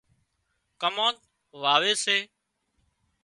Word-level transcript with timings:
ڪمانڌ 0.81 1.15
واوي 1.61 1.93
سي 2.03 2.17